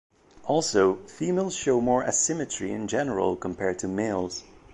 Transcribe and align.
Also, 0.45 0.95
females 1.05 1.55
show 1.55 1.79
more 1.79 2.03
asymmetry 2.03 2.71
in 2.71 2.87
general 2.87 3.35
compared 3.35 3.77
to 3.77 3.87
males. 3.87 4.43